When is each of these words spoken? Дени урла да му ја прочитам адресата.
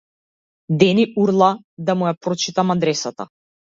Дени 0.85 1.05
урла 1.25 1.53
да 1.91 1.99
му 2.01 2.11
ја 2.11 2.17
прочитам 2.25 2.79
адресата. 2.79 3.35